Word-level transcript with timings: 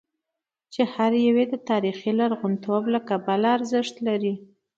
چې 0.73 0.81
هر 0.93 1.11
یو 1.25 1.35
یې 1.41 1.45
د 1.53 1.55
تاریخي 1.69 2.11
لرغونتوب 2.19 2.83
له 2.93 2.99
کبله 3.09 3.47
ارزښت 3.57 3.95
لري. 4.07 4.33